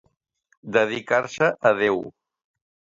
Dedicar-se 0.79 1.53
a 1.73 1.77
Déu. 1.85 2.05